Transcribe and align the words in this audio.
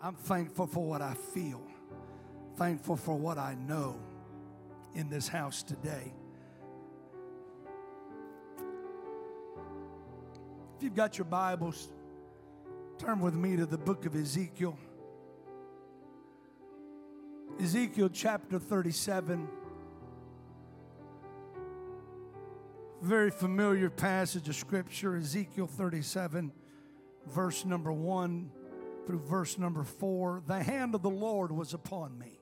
I'm 0.00 0.14
thankful 0.14 0.66
for 0.66 0.84
what 0.84 1.00
I 1.00 1.14
feel, 1.14 1.62
thankful 2.56 2.96
for 2.96 3.16
what 3.16 3.38
I 3.38 3.54
know 3.54 3.98
in 4.94 5.08
this 5.08 5.26
house 5.26 5.62
today. 5.62 6.12
If 10.76 10.82
you've 10.82 10.94
got 10.94 11.16
your 11.16 11.24
Bibles, 11.24 11.88
turn 12.98 13.20
with 13.20 13.34
me 13.34 13.56
to 13.56 13.64
the 13.64 13.78
book 13.78 14.04
of 14.04 14.14
Ezekiel. 14.14 14.78
Ezekiel 17.58 18.10
chapter 18.12 18.58
37. 18.58 19.48
Very 23.00 23.30
familiar 23.30 23.88
passage 23.88 24.48
of 24.48 24.56
scripture, 24.56 25.16
Ezekiel 25.16 25.66
37, 25.66 26.52
verse 27.26 27.64
number 27.64 27.92
1 27.92 28.50
through 29.06 29.20
verse 29.20 29.56
number 29.58 29.84
4. 29.84 30.42
The 30.46 30.62
hand 30.62 30.94
of 30.94 31.02
the 31.02 31.10
Lord 31.10 31.52
was 31.52 31.72
upon 31.72 32.18
me 32.18 32.40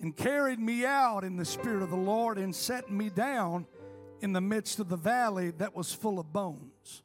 and 0.00 0.16
carried 0.16 0.58
me 0.58 0.84
out 0.84 1.24
in 1.24 1.36
the 1.36 1.44
spirit 1.44 1.82
of 1.82 1.90
the 1.90 1.96
Lord 1.96 2.38
and 2.38 2.54
set 2.54 2.90
me 2.90 3.08
down 3.08 3.66
in 4.20 4.32
the 4.32 4.40
midst 4.40 4.78
of 4.78 4.88
the 4.88 4.96
valley 4.96 5.50
that 5.52 5.74
was 5.74 5.92
full 5.92 6.18
of 6.18 6.32
bones. 6.32 7.02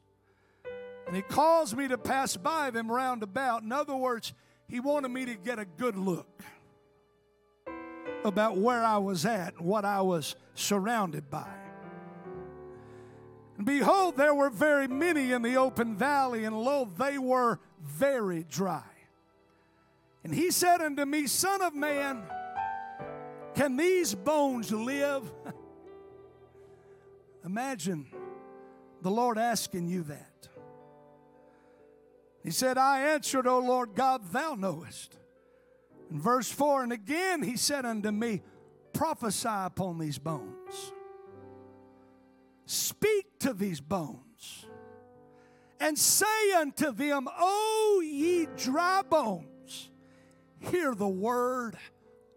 And 1.06 1.16
he 1.16 1.22
caused 1.22 1.76
me 1.76 1.88
to 1.88 1.98
pass 1.98 2.36
by 2.36 2.70
them 2.70 2.90
round 2.90 3.22
about. 3.22 3.62
In 3.62 3.72
other 3.72 3.96
words, 3.96 4.32
he 4.68 4.80
wanted 4.80 5.08
me 5.08 5.24
to 5.26 5.34
get 5.34 5.58
a 5.58 5.64
good 5.64 5.96
look 5.96 6.42
about 8.24 8.58
where 8.58 8.84
I 8.84 8.98
was 8.98 9.24
at, 9.24 9.60
what 9.60 9.84
I 9.84 10.02
was 10.02 10.36
surrounded 10.54 11.30
by. 11.30 11.48
And 13.60 13.66
behold, 13.66 14.16
there 14.16 14.34
were 14.34 14.48
very 14.48 14.88
many 14.88 15.32
in 15.32 15.42
the 15.42 15.58
open 15.58 15.94
valley, 15.94 16.46
and 16.46 16.58
lo, 16.58 16.88
they 16.96 17.18
were 17.18 17.60
very 17.78 18.46
dry. 18.48 18.88
And 20.24 20.34
he 20.34 20.50
said 20.50 20.80
unto 20.80 21.04
me, 21.04 21.26
Son 21.26 21.60
of 21.60 21.74
man, 21.74 22.22
can 23.54 23.76
these 23.76 24.14
bones 24.14 24.72
live? 24.72 25.30
Imagine 27.44 28.06
the 29.02 29.10
Lord 29.10 29.36
asking 29.36 29.88
you 29.88 30.04
that. 30.04 30.48
He 32.42 32.52
said, 32.52 32.78
I 32.78 33.08
answered, 33.08 33.46
O 33.46 33.58
Lord 33.58 33.94
God, 33.94 34.32
thou 34.32 34.54
knowest. 34.54 35.18
In 36.10 36.18
verse 36.18 36.50
4, 36.50 36.84
and 36.84 36.92
again 36.94 37.42
he 37.42 37.58
said 37.58 37.84
unto 37.84 38.10
me, 38.10 38.40
Prophesy 38.94 39.50
upon 39.50 39.98
these 39.98 40.18
bones. 40.18 40.94
Speak 42.72 43.40
to 43.40 43.52
these 43.52 43.80
bones, 43.80 44.64
and 45.80 45.98
say 45.98 46.52
unto 46.56 46.92
them, 46.92 47.26
O 47.36 48.00
ye 48.04 48.46
dry 48.56 49.02
bones, 49.02 49.90
hear 50.60 50.94
the 50.94 51.08
word 51.08 51.76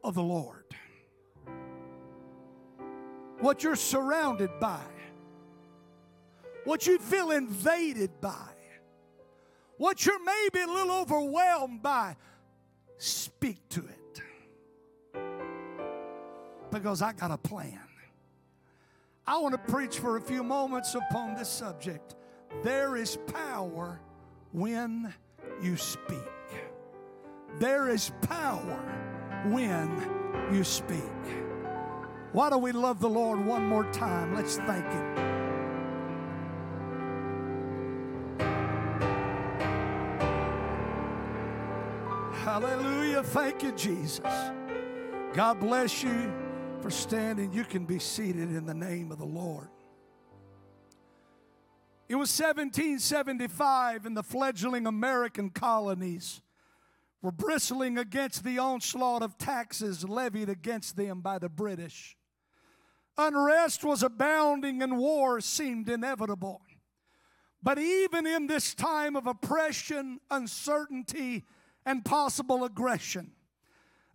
of 0.03 0.15
the 0.15 0.23
Lord. 0.23 0.65
What 3.41 3.61
you're 3.63 3.75
surrounded 3.75 4.49
by, 4.59 4.81
what 6.63 6.87
you 6.87 6.97
feel 6.97 7.29
invaded 7.29 8.19
by, 8.19 8.55
what 9.77 10.03
you're 10.03 10.23
maybe 10.23 10.63
a 10.63 10.67
little 10.67 10.93
overwhelmed 10.93 11.83
by, 11.83 12.15
speak 12.97 13.69
to 13.69 13.85
it. 13.85 14.23
Because 16.71 17.03
I 17.03 17.13
got 17.13 17.29
a 17.29 17.37
plan. 17.37 17.81
I 19.25 19.39
want 19.39 19.53
to 19.53 19.71
preach 19.71 19.99
for 19.99 20.17
a 20.17 20.21
few 20.21 20.43
moments 20.43 20.95
upon 20.95 21.35
this 21.35 21.47
subject. 21.47 22.15
There 22.61 22.97
is 22.97 23.17
power 23.27 24.01
when 24.51 25.13
you 25.61 25.77
speak. 25.77 26.19
There 27.57 27.87
is 27.87 28.11
power 28.21 28.83
when 29.45 29.89
you 30.51 30.65
speak. 30.65 30.99
Why 32.33 32.49
don't 32.49 32.61
we 32.61 32.73
love 32.73 32.99
the 32.99 33.09
Lord 33.09 33.45
one 33.45 33.65
more 33.65 33.89
time? 33.91 34.35
Let's 34.35 34.57
thank 34.57 34.85
Him. 34.91 35.15
Hallelujah. 42.43 43.23
Thank 43.23 43.63
you, 43.63 43.71
Jesus. 43.71 44.19
God 45.33 45.61
bless 45.61 46.03
you 46.03 46.42
for 46.83 46.91
standing. 46.91 47.53
You 47.53 47.63
can 47.63 47.85
be 47.85 47.97
seated 47.97 48.49
in 48.49 48.65
the 48.65 48.73
name 48.73 49.13
of 49.13 49.17
the 49.17 49.23
Lord. 49.23 49.69
It 52.09 52.15
was 52.15 52.29
1775, 52.37 54.05
and 54.05 54.17
the 54.17 54.21
fledgling 54.21 54.85
American 54.85 55.49
colonies 55.49 56.41
were 57.21 57.31
bristling 57.31 57.97
against 57.97 58.43
the 58.43 58.59
onslaught 58.59 59.23
of 59.23 59.37
taxes 59.37 60.03
levied 60.03 60.49
against 60.49 60.97
them 60.97 61.21
by 61.21 61.39
the 61.39 61.47
British. 61.47 62.17
Unrest 63.17 63.85
was 63.85 64.03
abounding, 64.03 64.81
and 64.81 64.97
war 64.97 65.39
seemed 65.39 65.87
inevitable. 65.87 66.61
But 67.61 67.79
even 67.79 68.27
in 68.27 68.47
this 68.47 68.75
time 68.75 69.15
of 69.15 69.25
oppression, 69.25 70.19
uncertainty, 70.29 71.45
and 71.85 72.03
possible 72.03 72.65
aggression. 72.65 73.31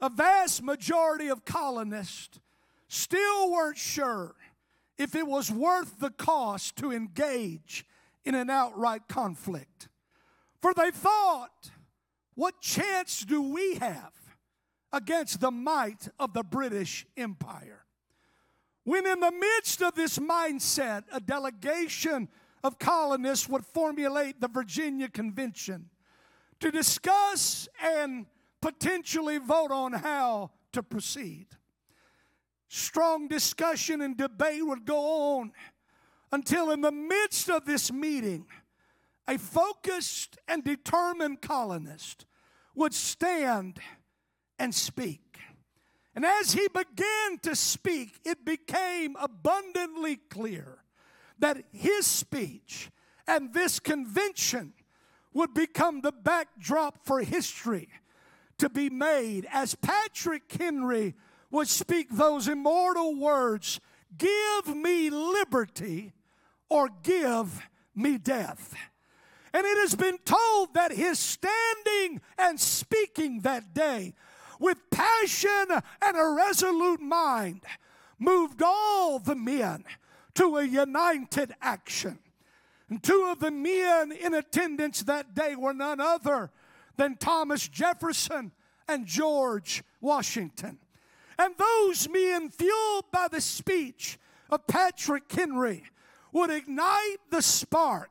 A 0.02 0.10
vast 0.10 0.62
majority 0.62 1.28
of 1.28 1.46
colonists 1.46 2.40
still 2.88 3.52
weren't 3.52 3.78
sure 3.78 4.34
if 4.96 5.14
it 5.14 5.26
was 5.26 5.50
worth 5.50 6.00
the 6.00 6.10
cost 6.10 6.76
to 6.76 6.92
engage 6.92 7.86
in 8.24 8.34
an 8.34 8.50
outright 8.50 9.08
conflict. 9.08 9.88
For 10.60 10.74
they 10.74 10.90
thought, 10.90 11.70
what 12.34 12.60
chance 12.60 13.20
do 13.20 13.40
we 13.42 13.76
have 13.76 14.12
against 14.92 15.40
the 15.40 15.50
might 15.50 16.08
of 16.18 16.32
the 16.32 16.42
British 16.42 17.06
Empire? 17.16 17.84
When, 18.84 19.06
in 19.06 19.20
the 19.20 19.30
midst 19.30 19.82
of 19.82 19.94
this 19.94 20.18
mindset, 20.18 21.04
a 21.12 21.20
delegation 21.20 22.28
of 22.64 22.78
colonists 22.78 23.48
would 23.48 23.64
formulate 23.64 24.40
the 24.40 24.48
Virginia 24.48 25.08
Convention 25.08 25.90
to 26.60 26.70
discuss 26.70 27.68
and 27.82 28.26
potentially 28.60 29.38
vote 29.38 29.70
on 29.70 29.92
how 29.92 30.50
to 30.72 30.82
proceed. 30.82 31.46
Strong 32.68 33.28
discussion 33.28 34.02
and 34.02 34.16
debate 34.16 34.64
would 34.64 34.84
go 34.84 35.38
on 35.38 35.52
until, 36.30 36.70
in 36.70 36.82
the 36.82 36.92
midst 36.92 37.48
of 37.48 37.64
this 37.64 37.90
meeting, 37.90 38.46
a 39.26 39.38
focused 39.38 40.38
and 40.46 40.62
determined 40.62 41.40
colonist 41.40 42.26
would 42.74 42.94
stand 42.94 43.78
and 44.58 44.74
speak. 44.74 45.38
And 46.14 46.26
as 46.26 46.52
he 46.52 46.68
began 46.68 47.38
to 47.42 47.54
speak, 47.54 48.20
it 48.24 48.44
became 48.44 49.16
abundantly 49.20 50.16
clear 50.16 50.78
that 51.38 51.64
his 51.72 52.06
speech 52.06 52.90
and 53.26 53.52
this 53.52 53.78
convention 53.78 54.72
would 55.32 55.54
become 55.54 56.00
the 56.00 56.12
backdrop 56.12 57.04
for 57.04 57.20
history 57.20 57.88
to 58.58 58.68
be 58.68 58.90
made 58.90 59.46
as 59.52 59.74
Patrick 59.76 60.50
Henry 60.50 61.14
would 61.50 61.68
speak 61.68 62.08
those 62.10 62.48
immortal 62.48 63.14
words 63.18 63.80
Give 64.16 64.74
me 64.74 65.10
liberty 65.10 66.12
or 66.68 66.88
give 67.02 67.68
me 67.94 68.18
death. 68.18 68.74
And 69.52 69.64
it 69.64 69.78
has 69.78 69.94
been 69.94 70.18
told 70.24 70.74
that 70.74 70.92
his 70.92 71.18
standing 71.18 72.20
and 72.38 72.58
speaking 72.58 73.40
that 73.40 73.74
day 73.74 74.14
with 74.58 74.78
passion 74.90 75.66
and 76.02 76.16
a 76.16 76.34
resolute 76.36 77.00
mind 77.00 77.64
moved 78.18 78.62
all 78.62 79.18
the 79.18 79.34
men 79.34 79.84
to 80.34 80.56
a 80.56 80.64
united 80.64 81.54
action. 81.60 82.18
And 82.88 83.02
two 83.02 83.28
of 83.30 83.40
the 83.40 83.50
men 83.50 84.12
in 84.12 84.34
attendance 84.34 85.02
that 85.02 85.34
day 85.34 85.54
were 85.54 85.74
none 85.74 86.00
other 86.00 86.50
than 86.96 87.16
Thomas 87.16 87.68
Jefferson 87.68 88.52
and 88.86 89.06
George 89.06 89.82
Washington. 90.00 90.78
And 91.38 91.54
those 91.56 92.08
men, 92.08 92.50
fueled 92.50 93.10
by 93.12 93.28
the 93.30 93.40
speech 93.40 94.18
of 94.50 94.66
Patrick 94.66 95.30
Henry, 95.30 95.84
would 96.32 96.50
ignite 96.50 97.18
the 97.30 97.42
spark 97.42 98.10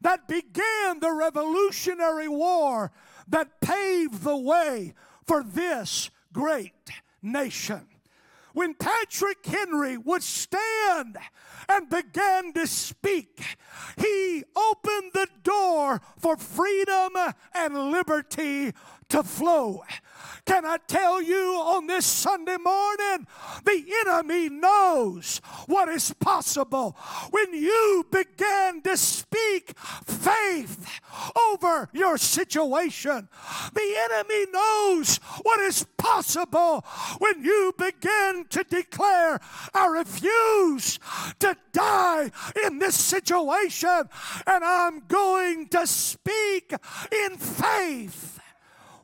that 0.00 0.26
began 0.28 1.00
the 1.00 1.12
Revolutionary 1.12 2.28
War 2.28 2.90
that 3.28 3.60
paved 3.60 4.22
the 4.22 4.36
way 4.36 4.94
for 5.26 5.42
this 5.42 6.10
great 6.32 6.90
nation. 7.22 7.86
when 8.54 8.72
Patrick 8.72 9.44
Henry 9.44 9.98
would 9.98 10.22
stand 10.22 11.18
and 11.68 11.90
began 11.90 12.52
to 12.52 12.66
speak, 12.66 13.56
he 13.98 14.44
opened 14.54 15.10
the 15.12 15.26
door 15.42 16.00
for 16.18 16.36
freedom 16.36 17.12
and 17.52 17.90
liberty 17.90 18.72
to 19.14 19.22
flow. 19.22 19.84
Can 20.44 20.66
I 20.66 20.76
tell 20.88 21.22
you 21.22 21.54
on 21.62 21.86
this 21.86 22.04
Sunday 22.04 22.56
morning, 22.56 23.28
the 23.64 23.84
enemy 24.04 24.48
knows 24.48 25.40
what 25.68 25.88
is 25.88 26.12
possible 26.18 26.96
when 27.30 27.54
you 27.54 28.04
begin 28.10 28.82
to 28.82 28.96
speak 28.96 29.78
faith 29.78 31.00
over 31.52 31.88
your 31.92 32.18
situation. 32.18 33.28
The 33.72 34.08
enemy 34.10 34.46
knows 34.52 35.18
what 35.42 35.60
is 35.60 35.86
possible 35.96 36.84
when 37.18 37.44
you 37.44 37.72
begin 37.78 38.46
to 38.50 38.64
declare, 38.64 39.40
I 39.72 39.86
refuse 39.86 40.98
to 41.38 41.56
die 41.72 42.32
in 42.66 42.80
this 42.80 42.96
situation, 42.96 44.08
and 44.44 44.64
I'm 44.64 45.04
going 45.06 45.68
to 45.68 45.86
speak 45.86 46.74
in 47.12 47.36
faith 47.38 48.33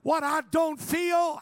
what 0.03 0.23
I 0.23 0.43
don't 0.51 0.81
feel, 0.81 1.41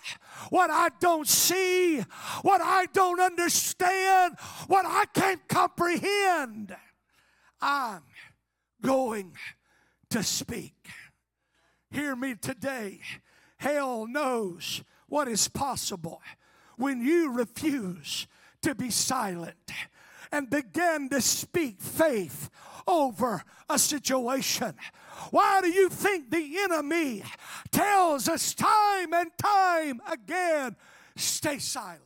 what 0.51 0.71
I 0.71 0.89
don't 1.01 1.29
see, 1.29 2.01
what 2.43 2.61
I 2.61 2.87
don't 2.93 3.21
understand, 3.21 4.37
what 4.67 4.85
I 4.87 5.05
can't 5.15 5.47
comprehend. 5.49 6.77
I'm 7.61 8.03
going 8.83 9.33
to 10.11 10.23
speak. 10.23 10.75
Hear 11.91 12.15
me 12.15 12.35
today. 12.35 13.01
Hell 13.59 14.07
knows 14.07 14.83
what 15.09 15.29
is 15.29 15.49
possible 15.49 16.23
when 16.77 17.03
you 17.03 17.33
refuse 17.33 18.27
to 18.63 18.75
be 18.75 18.91
silent 18.91 19.73
and 20.31 20.51
begin 20.51 21.09
to 21.09 21.21
speak 21.21 21.81
faith 21.81 22.51
over 22.87 23.43
a 23.69 23.79
situation. 23.79 24.75
Why 25.31 25.61
do 25.61 25.69
you 25.69 25.89
think 25.89 26.31
the 26.31 26.59
enemy 26.61 27.23
tells 27.71 28.29
us 28.29 28.55
time 28.55 29.13
and 29.13 29.31
time 29.37 30.01
again 30.11 30.77
stay 31.17 31.59
silent? 31.59 32.03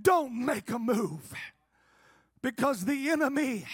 Don't 0.00 0.44
make 0.44 0.70
a 0.70 0.78
move. 0.78 1.32
Because 2.42 2.84
the 2.84 3.10
enemy 3.10 3.64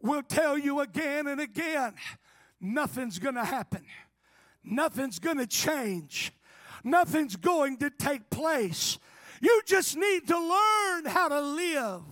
will 0.00 0.22
tell 0.22 0.58
you 0.58 0.80
again 0.80 1.28
and 1.28 1.40
again 1.40 1.94
nothing's 2.60 3.18
going 3.18 3.36
to 3.36 3.44
happen, 3.44 3.84
nothing's 4.64 5.18
going 5.18 5.38
to 5.38 5.46
change, 5.46 6.32
nothing's 6.82 7.36
going 7.36 7.76
to 7.78 7.90
take 7.90 8.28
place. 8.30 8.98
You 9.40 9.62
just 9.66 9.96
need 9.96 10.26
to 10.28 10.38
learn 10.38 11.04
how 11.06 11.28
to 11.28 11.40
live 11.40 12.02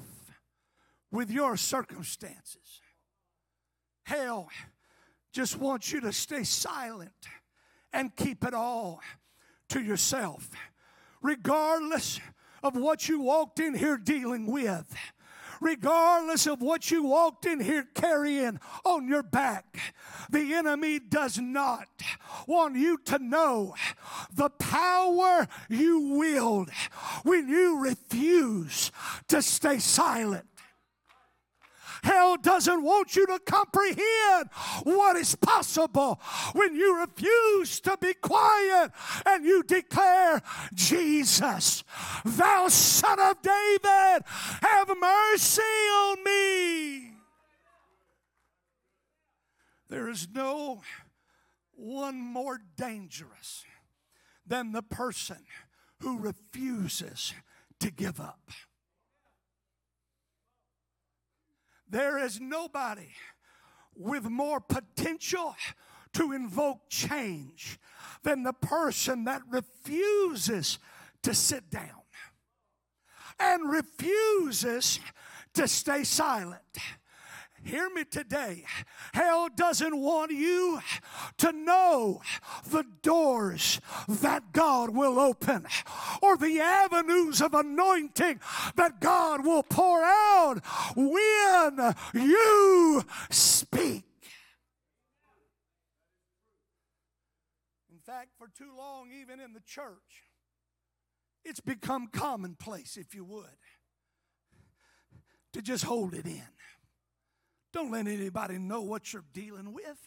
with 1.10 1.30
your 1.30 1.56
circumstances. 1.56 2.80
Hell 4.04 4.48
just 5.32 5.58
wants 5.58 5.92
you 5.92 6.00
to 6.00 6.12
stay 6.12 6.44
silent 6.44 7.28
and 7.92 8.14
keep 8.16 8.44
it 8.44 8.54
all 8.54 9.00
to 9.68 9.80
yourself, 9.80 10.50
regardless 11.22 12.20
of 12.62 12.76
what 12.76 13.08
you 13.08 13.20
walked 13.20 13.60
in 13.60 13.74
here 13.74 13.96
dealing 13.96 14.46
with 14.46 14.94
regardless 15.60 16.46
of 16.46 16.62
what 16.62 16.90
you 16.90 17.04
walked 17.04 17.46
in 17.46 17.60
here 17.60 17.86
carrying 17.94 18.58
on 18.84 19.06
your 19.06 19.22
back. 19.22 19.94
The 20.30 20.54
enemy 20.54 20.98
does 20.98 21.38
not 21.38 21.88
want 22.46 22.76
you 22.76 22.98
to 23.06 23.18
know 23.18 23.74
the 24.32 24.50
power 24.50 25.46
you 25.68 26.14
wield 26.18 26.70
when 27.22 27.48
you 27.48 27.78
refuse 27.80 28.90
to 29.28 29.42
stay 29.42 29.78
silent. 29.78 30.46
Hell 32.02 32.36
doesn't 32.36 32.82
want 32.82 33.14
you 33.16 33.26
to 33.26 33.38
comprehend 33.40 34.48
what 34.84 35.16
is 35.16 35.34
possible 35.34 36.20
when 36.52 36.74
you 36.74 36.98
refuse 36.98 37.80
to 37.80 37.96
be 38.00 38.14
quiet 38.14 38.92
and 39.26 39.44
you 39.44 39.62
declare, 39.62 40.42
Jesus, 40.74 41.84
thou 42.24 42.68
son 42.68 43.20
of 43.20 43.42
David, 43.42 44.24
have 44.62 44.90
mercy 44.98 45.62
on 45.62 46.24
me. 46.24 47.12
There 49.88 50.08
is 50.08 50.28
no 50.32 50.82
one 51.74 52.18
more 52.18 52.60
dangerous 52.76 53.64
than 54.46 54.72
the 54.72 54.82
person 54.82 55.38
who 56.00 56.18
refuses 56.18 57.34
to 57.80 57.90
give 57.90 58.20
up. 58.20 58.50
There 61.90 62.18
is 62.18 62.40
nobody 62.40 63.10
with 63.96 64.24
more 64.24 64.60
potential 64.60 65.56
to 66.12 66.32
invoke 66.32 66.88
change 66.88 67.78
than 68.22 68.44
the 68.44 68.52
person 68.52 69.24
that 69.24 69.42
refuses 69.48 70.78
to 71.22 71.34
sit 71.34 71.68
down 71.70 72.02
and 73.38 73.70
refuses 73.70 75.00
to 75.54 75.66
stay 75.66 76.04
silent. 76.04 76.60
Hear 77.62 77.90
me 77.90 78.04
today. 78.04 78.64
Hell 79.12 79.48
doesn't 79.54 79.96
want 79.96 80.32
you 80.32 80.80
to 81.38 81.52
know 81.52 82.22
the 82.66 82.84
doors 83.02 83.80
that 84.08 84.52
God 84.52 84.90
will 84.90 85.20
open 85.20 85.66
or 86.22 86.36
the 86.36 86.58
avenues 86.60 87.42
of 87.42 87.52
anointing 87.52 88.40
that 88.76 89.00
God 89.00 89.44
will 89.44 89.62
pour 89.62 90.02
out 90.02 90.60
when 90.96 91.94
you 92.14 93.04
speak. 93.28 94.04
In 97.90 97.98
fact, 98.06 98.30
for 98.38 98.48
too 98.56 98.70
long, 98.76 99.10
even 99.12 99.38
in 99.38 99.52
the 99.52 99.60
church, 99.60 100.24
it's 101.44 101.60
become 101.60 102.08
commonplace, 102.08 102.96
if 102.96 103.14
you 103.14 103.24
would, 103.24 103.46
to 105.52 105.62
just 105.62 105.84
hold 105.84 106.14
it 106.14 106.26
in. 106.26 106.42
Don't 107.72 107.90
let 107.90 108.06
anybody 108.06 108.58
know 108.58 108.80
what 108.80 109.12
you're 109.12 109.24
dealing 109.32 109.72
with. 109.72 109.98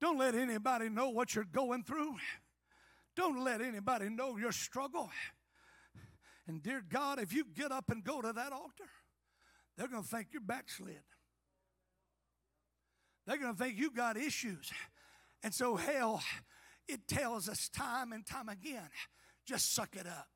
Don't 0.00 0.18
let 0.18 0.34
anybody 0.34 0.88
know 0.88 1.08
what 1.08 1.34
you're 1.34 1.44
going 1.44 1.82
through. 1.82 2.16
Don't 3.16 3.42
let 3.42 3.60
anybody 3.60 4.08
know 4.08 4.36
your 4.36 4.52
struggle. 4.52 5.10
And 6.46 6.62
dear 6.62 6.82
God, 6.88 7.18
if 7.18 7.32
you 7.32 7.44
get 7.44 7.72
up 7.72 7.90
and 7.90 8.04
go 8.04 8.22
to 8.22 8.32
that 8.32 8.52
altar, 8.52 8.88
they're 9.76 9.88
going 9.88 10.02
to 10.02 10.08
think 10.08 10.28
you're 10.32 10.40
backslid. 10.40 11.02
They're 13.26 13.38
going 13.38 13.54
to 13.54 13.62
think 13.62 13.78
you 13.78 13.90
got 13.90 14.16
issues. 14.16 14.70
And 15.42 15.52
so, 15.52 15.76
hell, 15.76 16.22
it 16.86 17.06
tells 17.06 17.48
us 17.48 17.68
time 17.68 18.12
and 18.12 18.24
time 18.24 18.48
again 18.48 18.88
just 19.48 19.74
suck 19.74 19.96
it 19.96 20.06
up. 20.06 20.28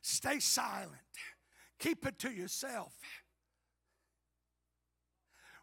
Stay 0.00 0.40
silent. 0.40 0.90
Keep 1.78 2.06
it 2.06 2.18
to 2.20 2.30
yourself. 2.30 2.94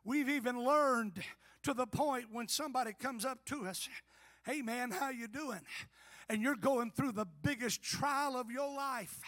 We've 0.03 0.29
even 0.29 0.63
learned 0.63 1.23
to 1.63 1.73
the 1.73 1.87
point 1.87 2.25
when 2.31 2.47
somebody 2.47 2.93
comes 2.93 3.23
up 3.25 3.45
to 3.45 3.67
us, 3.67 3.87
"Hey 4.45 4.61
man, 4.61 4.91
how 4.91 5.09
you 5.09 5.27
doing?" 5.27 5.61
and 6.31 6.41
you're 6.41 6.55
going 6.55 6.91
through 6.91 7.11
the 7.11 7.27
biggest 7.43 7.83
trial 7.83 8.37
of 8.37 8.49
your 8.49 8.73
life. 8.73 9.19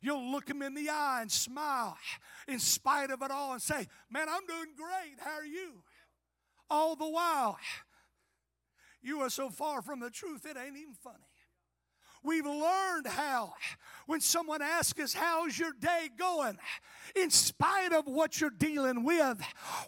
You'll 0.00 0.30
look 0.30 0.46
them 0.46 0.62
in 0.62 0.74
the 0.74 0.88
eye 0.88 1.18
and 1.20 1.32
smile 1.32 1.98
in 2.46 2.60
spite 2.60 3.10
of 3.10 3.22
it 3.22 3.30
all 3.30 3.54
and 3.54 3.62
say, 3.62 3.88
Man, 4.08 4.28
I'm 4.28 4.46
doing 4.46 4.74
great. 4.76 5.18
How 5.18 5.32
are 5.32 5.44
you? 5.44 5.82
All 6.70 6.94
the 6.94 7.08
while, 7.08 7.58
you 9.02 9.20
are 9.20 9.30
so 9.30 9.50
far 9.50 9.82
from 9.82 10.00
the 10.00 10.10
truth, 10.10 10.46
it 10.46 10.56
ain't 10.56 10.76
even 10.76 10.94
funny. 10.94 11.24
We've 12.24 12.46
learned 12.46 13.06
how, 13.06 13.52
when 14.06 14.20
someone 14.20 14.62
asks 14.62 14.98
us, 14.98 15.12
How's 15.12 15.58
your 15.58 15.72
day 15.78 16.08
going? 16.18 16.56
In 17.14 17.30
spite 17.30 17.92
of 17.92 18.06
what 18.06 18.40
you're 18.40 18.48
dealing 18.48 19.04
with, 19.04 19.40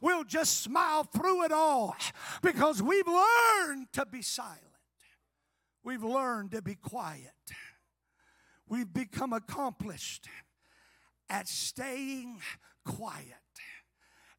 we'll 0.03 0.25
just 0.25 0.63
smile 0.63 1.05
through 1.05 1.45
it 1.45 1.53
all 1.53 1.97
because 2.43 2.83
we've 2.83 3.09
learned 3.09 3.87
to 3.95 4.05
be 4.05 4.21
silent. 4.21 4.61
We've 5.83 6.05
learned 6.05 6.51
to 6.51 6.61
be 6.61 6.75
quiet. 6.75 7.33
We've 8.69 8.93
become 8.93 9.33
accomplished 9.33 10.29
at 11.31 11.49
staying 11.49 12.41
quiet 12.85 13.25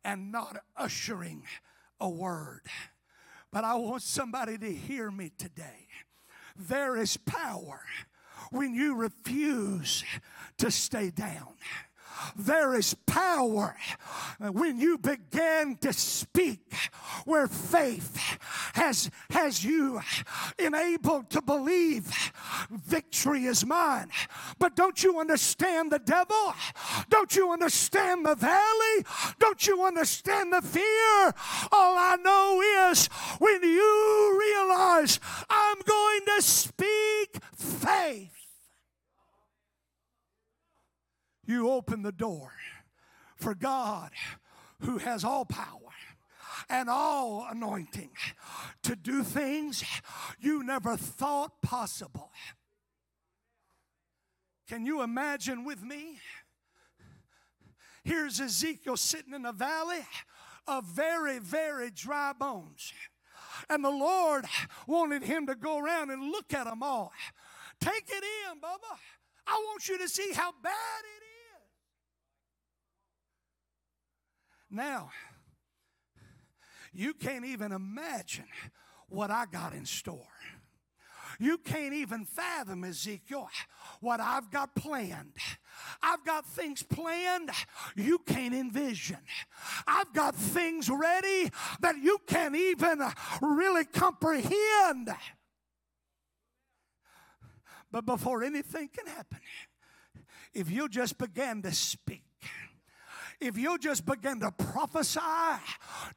and 0.04 0.32
not 0.32 0.58
ushering 0.76 1.44
a 2.00 2.10
word. 2.10 2.62
But 3.52 3.64
I 3.64 3.76
want 3.76 4.04
somebody 4.04 4.58
to 4.58 4.72
hear 4.72 5.10
me 5.10 5.32
today. 5.38 5.88
There 6.58 6.98
is 6.98 7.18
power 7.18 7.82
when 8.52 8.74
you 8.74 8.96
refuse 8.96 10.04
to 10.58 10.72
stay 10.72 11.12
down. 11.12 11.54
there 12.36 12.74
is 12.74 12.94
power 13.06 13.76
when 14.40 14.80
you 14.80 14.98
begin 14.98 15.78
to 15.82 15.94
speak 15.94 16.74
where 17.26 17.48
faith 17.48 18.38
has, 18.74 19.10
has 19.30 19.64
you 19.64 20.02
enabled 20.60 21.30
to 21.32 21.42
believe 21.42 22.32
victory 22.70 23.46
is 23.46 23.66
mine. 23.66 24.10
But 24.60 24.76
don't 24.76 25.04
you 25.04 25.20
understand 25.20 25.92
the 25.92 26.00
devil? 26.00 26.54
Don't 27.10 27.36
you 27.36 27.52
understand 27.52 28.26
the 28.26 28.36
valley? 28.36 29.06
Don't 29.40 29.66
you 29.68 29.84
understand 29.84 30.54
the 30.54 30.62
fear? 30.62 31.34
All 31.72 31.98
I 31.98 32.18
know 32.22 32.57
when 33.40 33.64
you 33.64 34.40
realize 34.40 35.20
I'm 35.50 35.78
going 35.86 36.22
to 36.38 36.42
speak 36.42 37.38
faith 37.56 38.38
you 41.48 41.70
open 41.70 42.04
the 42.04 42.12
door 42.12 42.52
for 43.36 43.56
God 43.56 44.12
who 44.82 44.98
has 45.00 45.24
all 45.24 45.46
power 45.46 45.80
and 46.70 46.90
all 46.90 47.48
anointing 47.50 48.12
to 48.84 48.96
do 48.96 49.24
things 49.24 49.84
you 50.40 50.64
never 50.64 50.98
thought 50.98 51.62
possible. 51.62 52.32
Can 54.68 54.86
you 54.86 55.02
imagine 55.02 55.64
with 55.64 55.82
me? 55.82 56.20
Here's 58.04 58.40
Ezekiel 58.40 58.98
sitting 58.98 59.34
in 59.34 59.46
a 59.46 59.54
valley 59.54 60.06
of 60.68 60.86
very, 60.86 61.40
very 61.40 61.90
dry 61.90 62.34
bones. 62.34 62.94
And 63.70 63.84
the 63.84 63.90
Lord 63.90 64.46
wanted 64.86 65.24
him 65.24 65.48
to 65.48 65.56
go 65.56 65.80
around 65.80 66.12
and 66.12 66.32
look 66.32 66.54
at 66.54 66.66
them 66.66 66.84
all. 66.84 67.12
Take 67.80 68.10
it 68.10 68.24
in, 68.24 68.60
Bubba. 68.60 68.98
I 69.46 69.54
want 69.66 69.88
you 69.88 69.98
to 70.00 70.10
see 70.10 70.32
how 70.34 70.52
bad 70.62 70.74
it 70.74 71.24
is. 71.24 71.28
Now, 74.70 75.12
you 76.94 77.14
can't 77.14 77.46
even 77.46 77.72
imagine 77.72 78.48
what 79.08 79.32
I 79.32 79.46
got 79.46 79.74
in 79.74 79.86
store. 79.86 80.28
You 81.40 81.58
can't 81.60 81.94
even 81.94 82.26
fathom, 82.26 82.84
Ezekiel, 82.84 83.50
what 84.02 84.20
I've 84.20 84.50
got 84.50 84.76
planned. 84.76 85.34
I've 86.08 86.24
got 86.24 86.46
things 86.46 86.84
planned 86.84 87.50
you 87.96 88.20
can't 88.20 88.54
envision. 88.54 89.18
I've 89.86 90.14
got 90.14 90.36
things 90.36 90.90
ready 90.90 91.52
that 91.82 91.98
you 91.98 92.20
can't 92.26 92.56
even 92.56 93.04
really 93.42 93.84
comprehend. 93.84 95.10
But 97.92 98.06
before 98.06 98.44
anything 98.44 98.90
can 98.96 99.08
happen, 99.08 99.40
if 100.54 100.72
you 100.72 100.88
just 100.88 101.18
began 101.18 101.62
to 101.64 101.74
speak, 101.74 102.27
if 103.40 103.58
you 103.58 103.78
just 103.78 104.06
begin 104.06 104.40
to 104.40 104.52
prophesy 104.52 105.20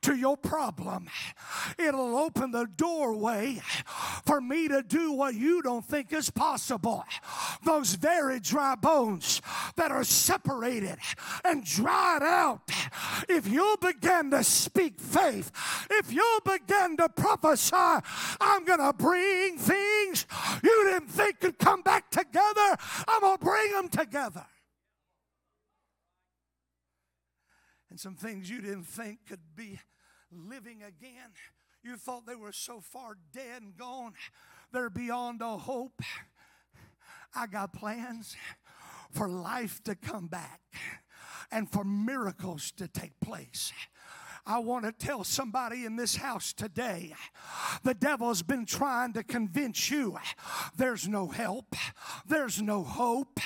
to 0.03 0.15
your 0.15 0.37
problem, 0.37 1.09
it'll 1.79 2.17
open 2.17 2.51
the 2.51 2.67
doorway 2.77 3.61
for 4.25 4.41
me 4.41 4.69
to 4.69 4.83
do 4.83 5.13
what 5.13 5.35
you 5.35 5.61
don't 5.63 5.85
think 5.85 6.13
is 6.13 6.31
possible. 6.31 7.05
Those 7.65 7.95
very 7.95 8.41
dry 8.41 8.75
bones 8.75 9.43
that 9.77 9.91
are 9.91 10.05
separated 10.05 10.97
and 11.45 11.65
dried 11.65 12.23
out, 12.23 12.63
if 13.29 13.47
you 13.47 13.77
begin 13.81 14.31
to 14.31 14.43
speak 14.43 14.99
faith, 14.99 15.53
if 15.91 16.13
you 16.13 16.41
begin 16.45 16.97
to 16.97 17.09
prophesy, 17.09 17.77
I'm 18.41 18.65
going 18.65 18.81
to 18.81 18.93
bring 18.93 19.59
things 19.59 20.27
you 20.63 20.91
didn't 20.91 21.11
think 21.11 21.41
could 21.41 21.59
come 21.59 21.83
back 21.83 22.11
together, 22.11 22.77
I'm 23.07 23.21
going 23.21 23.39
to 23.39 23.45
bring 23.45 23.73
them 23.73 23.89
together. 23.89 24.47
And 27.91 27.99
some 27.99 28.15
things 28.15 28.49
you 28.49 28.61
didn't 28.61 28.85
think 28.85 29.19
could 29.29 29.41
be 29.57 29.81
living 30.31 30.83
again. 30.83 31.31
You 31.83 31.97
thought 31.97 32.27
they 32.27 32.37
were 32.37 32.53
so 32.53 32.81
far 32.81 33.17
dead 33.33 33.63
and 33.63 33.77
gone, 33.77 34.13
they're 34.73 34.91
beyond 34.91 35.43
all 35.43 35.59
hope. 35.59 36.01
I 37.35 37.47
got 37.47 37.73
plans 37.73 38.37
for 39.13 39.29
life 39.29 39.83
to 39.85 39.95
come 39.95 40.27
back 40.27 40.61
and 41.51 41.71
for 41.71 41.85
miracles 41.85 42.73
to 42.73 42.89
take 42.89 43.19
place. 43.21 43.73
I 44.47 44.59
want 44.59 44.85
to 44.85 44.93
tell 44.93 45.25
somebody 45.25 45.85
in 45.85 45.97
this 45.97 46.17
house 46.17 46.53
today 46.53 47.15
the 47.83 47.95
devil's 47.95 48.43
been 48.43 48.67
trying 48.67 49.13
to 49.15 49.23
convince 49.23 49.91
you 49.91 50.19
there's 50.77 51.07
no 51.09 51.29
help, 51.29 51.75
there's 52.27 52.61
no 52.61 52.83
hope. 52.83 53.41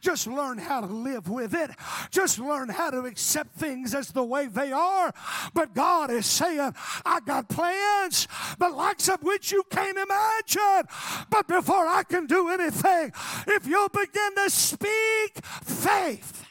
Just 0.00 0.26
learn 0.26 0.58
how 0.58 0.80
to 0.80 0.86
live 0.86 1.28
with 1.28 1.54
it, 1.54 1.70
just 2.10 2.38
learn 2.38 2.68
how 2.68 2.90
to 2.90 3.00
accept 3.00 3.56
things 3.56 3.94
as 3.94 4.08
the 4.08 4.24
way 4.24 4.46
they 4.46 4.72
are. 4.72 5.12
But 5.54 5.74
God 5.74 6.10
is 6.10 6.26
saying, 6.26 6.74
I 7.04 7.20
got 7.20 7.48
plans, 7.48 8.28
the 8.58 8.68
likes 8.68 9.08
of 9.08 9.22
which 9.22 9.52
you 9.52 9.62
can't 9.70 9.98
imagine. 9.98 10.88
But 11.30 11.48
before 11.48 11.86
I 11.86 12.02
can 12.02 12.26
do 12.26 12.48
anything, 12.48 13.12
if 13.46 13.66
you'll 13.66 13.88
begin 13.88 14.34
to 14.36 14.50
speak 14.50 15.44
faith, 15.64 16.44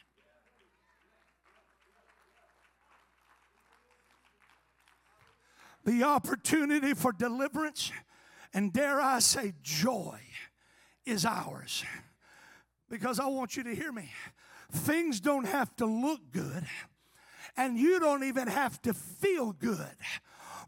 the 5.86 6.04
opportunity 6.04 6.94
for 6.94 7.12
deliverance, 7.12 7.92
and 8.54 8.74
dare 8.74 9.00
I 9.00 9.20
say, 9.20 9.54
joy 9.62 10.20
is 11.06 11.26
ours. 11.26 11.84
Because 12.90 13.20
I 13.20 13.28
want 13.28 13.56
you 13.56 13.64
to 13.64 13.76
hear 13.76 13.92
me. 13.92 14.12
Things 14.72 15.20
don't 15.20 15.46
have 15.46 15.76
to 15.78 15.86
look 15.86 16.20
good, 16.32 16.66
and 17.56 17.78
you 17.78 18.00
don't 18.00 18.24
even 18.24 18.48
have 18.48 18.82
to 18.82 18.94
feel 18.94 19.52
good 19.52 19.96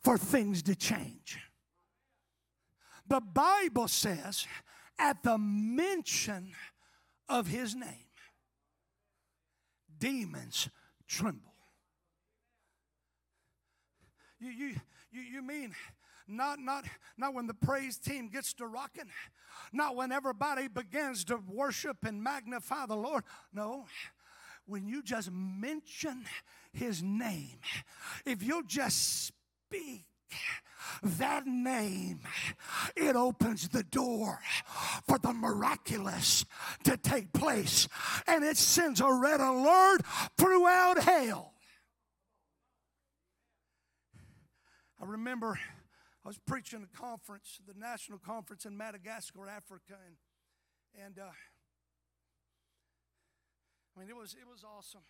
for 0.03 0.17
things 0.17 0.61
to 0.63 0.75
change. 0.75 1.39
The 3.07 3.21
Bible 3.21 3.87
says, 3.87 4.45
at 4.99 5.23
the 5.23 5.37
mention 5.37 6.51
of 7.27 7.47
his 7.47 7.75
name, 7.75 8.07
demons 9.97 10.69
tremble. 11.07 11.53
You, 14.39 14.49
you, 14.49 14.75
you, 15.17 15.23
you 15.23 15.41
mean 15.41 15.73
not, 16.27 16.59
not, 16.59 16.85
not 17.17 17.33
when 17.33 17.47
the 17.47 17.53
praise 17.53 17.97
team 17.97 18.29
gets 18.29 18.53
to 18.55 18.67
rocking, 18.67 19.09
not 19.71 19.95
when 19.95 20.11
everybody 20.11 20.67
begins 20.67 21.23
to 21.25 21.39
worship 21.47 21.97
and 22.05 22.21
magnify 22.21 22.85
the 22.85 22.95
Lord. 22.95 23.23
No, 23.53 23.85
when 24.65 24.87
you 24.87 25.01
just 25.01 25.31
mention 25.31 26.25
his 26.73 27.01
name, 27.01 27.59
if 28.25 28.43
you 28.43 28.63
just 28.67 29.25
speak 29.25 30.05
that 31.01 31.47
name, 31.47 32.19
it 32.95 33.15
opens 33.15 33.69
the 33.69 33.83
door 33.83 34.39
for 35.07 35.17
the 35.17 35.33
miraculous 35.33 36.45
to 36.83 36.97
take 36.97 37.31
place. 37.33 37.87
And 38.27 38.43
it 38.43 38.57
sends 38.57 39.01
a 39.01 39.11
red 39.11 39.39
alert 39.39 40.01
throughout 40.37 40.99
hell. 40.99 41.53
I 45.01 45.05
remember 45.05 45.59
I 46.25 46.27
was 46.27 46.39
preaching 46.39 46.83
a 46.83 46.97
conference, 46.97 47.59
the 47.67 47.79
national 47.79 48.19
conference 48.19 48.65
in 48.65 48.75
Madagascar, 48.75 49.47
Africa, 49.47 49.93
and 50.05 50.15
and 51.05 51.19
uh, 51.19 51.31
I 53.95 53.99
mean 53.99 54.09
it 54.09 54.15
was 54.15 54.33
it 54.33 54.47
was 54.49 54.63
awesome, 54.63 55.05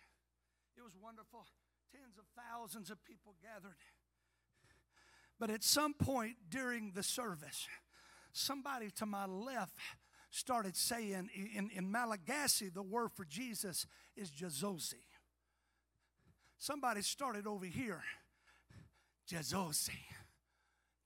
it 0.76 0.82
was 0.82 0.92
wonderful. 1.02 1.46
Tens 1.90 2.18
of 2.18 2.24
thousands 2.36 2.90
of 2.90 3.02
people 3.04 3.34
gathered. 3.42 3.78
But 5.40 5.50
at 5.50 5.64
some 5.64 5.94
point 5.94 6.36
during 6.50 6.92
the 6.92 7.02
service, 7.02 7.66
somebody 8.32 8.90
to 8.96 9.06
my 9.06 9.24
left 9.24 9.78
started 10.30 10.76
saying 10.76 11.30
in, 11.34 11.70
in 11.74 11.90
Malagasy, 11.90 12.68
the 12.68 12.82
word 12.82 13.10
for 13.14 13.24
Jesus 13.24 13.86
is 14.16 14.30
Jazosi. 14.30 15.04
Somebody 16.58 17.02
started 17.02 17.46
over 17.46 17.64
here 17.64 18.02
Jezosi. 19.28 19.90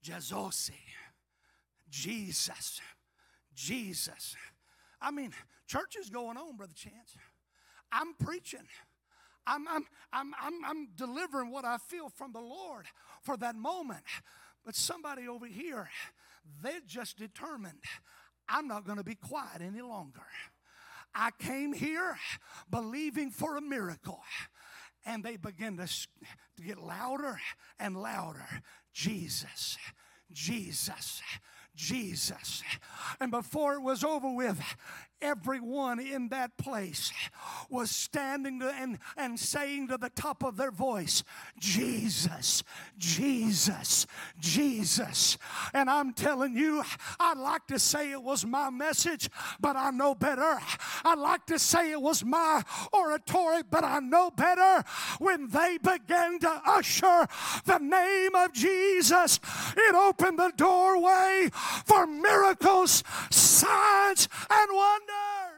Jezosi. 0.05 0.73
Jesus. 1.89 2.81
Jesus. 3.55 4.37
I 5.01 5.11
mean, 5.11 5.33
church 5.67 5.97
is 6.01 6.09
going 6.09 6.37
on, 6.37 6.57
Brother 6.57 6.73
Chance. 6.75 7.17
I'm 7.91 8.15
preaching. 8.15 8.67
I'm, 9.47 9.67
I'm, 9.69 9.85
I'm, 10.13 10.33
I'm, 10.41 10.65
I'm 10.65 10.89
delivering 10.95 11.51
what 11.51 11.65
I 11.65 11.79
feel 11.79 12.09
from 12.09 12.33
the 12.33 12.41
Lord 12.41 12.87
for 13.23 13.37
that 13.39 13.57
moment. 13.57 14.05
But 14.65 14.77
somebody 14.77 15.27
over 15.27 15.47
here, 15.47 15.91
they 16.63 16.79
just 16.87 17.19
determined 17.19 17.81
I'm 18.49 18.69
not 18.69 18.85
going 18.85 18.99
to 18.99 19.05
be 19.05 19.15
quiet 19.15 19.61
any 19.61 19.83
longer. 19.83 20.23
I 21.15 21.31
came 21.39 21.73
here 21.73 22.17
believing 22.71 23.31
for 23.31 23.57
a 23.57 23.61
miracle 23.61 24.23
and 25.05 25.23
they 25.25 25.37
begin 25.37 25.77
to, 25.79 25.87
to 25.87 26.63
get 26.63 26.79
louder 26.79 27.41
and 27.79 27.97
louder. 27.97 28.47
Jesus, 28.93 29.79
Jesus, 30.31 31.23
Jesus. 31.75 32.63
And 33.21 33.31
before 33.31 33.75
it 33.75 33.83
was 33.83 34.05
over 34.05 34.31
with, 34.35 34.61
everyone 35.23 36.01
in 36.01 36.29
that 36.29 36.59
place 36.59 37.13
was 37.71 37.91
standing 37.91 38.61
and, 38.63 38.99
and 39.17 39.39
saying 39.39 39.89
to 39.89 39.97
the 39.97 40.11
top 40.11 40.43
of 40.43 40.57
their 40.57 40.71
voice, 40.71 41.23
Jesus, 41.59 42.63
Jesus, 42.99 44.07
Jesus. 44.39 45.39
And 45.73 45.89
I'm 45.89 46.13
telling 46.13 46.57
you, 46.57 46.83
I'd 47.19 47.39
like 47.39 47.67
to 47.69 47.79
say 47.79 48.11
it 48.11 48.23
was 48.23 48.45
my 48.45 48.69
message, 48.69 49.31
but 49.61 49.77
I 49.77 49.91
know 49.91 50.15
better. 50.15 50.59
I'd 51.05 51.19
like 51.19 51.47
to 51.47 51.59
say 51.59 51.91
it 51.91 52.01
was 52.01 52.25
my 52.25 52.63
oratory, 52.93 53.63
but 53.69 53.85
I 53.85 54.01
know 54.01 54.31
better. 54.31 54.85
When 55.19 55.49
they 55.49 55.79
began 55.79 56.39
to 56.41 56.63
usher 56.67 57.27
the 57.65 57.79
name 57.79 58.35
of 58.35 58.53
Jesus, 58.53 59.41
it 59.77 59.95
opened 59.95 60.39
the 60.39 60.53
doorway 60.57 61.51
for 61.53 62.07
miracles, 62.07 63.03
signs, 63.31 64.29
and 64.51 64.69
wonders. 64.73 65.53